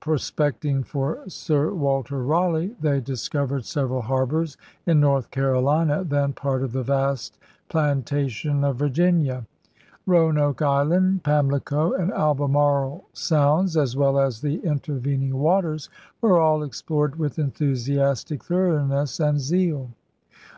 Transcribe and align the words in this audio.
Pros 0.00 0.30
pecting 0.30 0.82
for 0.84 1.26
Sir 1.26 1.72
Walter 1.72 2.22
Raleigh, 2.22 2.76
they 2.78 3.00
discovered 3.00 3.64
several 3.64 4.02
harbors 4.02 4.58
in 4.84 5.00
North 5.00 5.30
Carolina, 5.30 6.04
then 6.04 6.34
part 6.34 6.62
of 6.62 6.72
the 6.72 6.82
vast 6.82 7.38
'plantation' 7.70 8.62
of 8.64 8.76
Virginia. 8.76 9.46
Roanoke 10.04 10.60
Island, 10.60 11.24
Pamlico 11.24 11.94
and 11.94 12.12
Albemarle 12.12 13.02
Sounds, 13.14 13.78
as 13.78 13.96
well 13.96 14.18
as 14.18 14.42
the 14.42 14.56
in 14.62 14.78
tervening 14.78 15.32
waters, 15.32 15.88
were 16.20 16.38
all 16.38 16.62
explored 16.62 17.16
with 17.18 17.36
enthusi 17.36 17.96
astic 17.96 18.42
thoroughness 18.42 19.18
and 19.20 19.40
zeal. 19.40 19.88